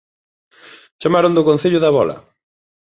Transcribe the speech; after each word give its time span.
Chamaron 1.01 1.35
do 1.35 1.47
Concello 1.49 1.79
da 1.81 1.93
Bola 1.97 2.15